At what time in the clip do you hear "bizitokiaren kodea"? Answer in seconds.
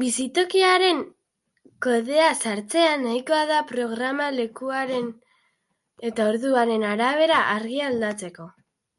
0.00-2.26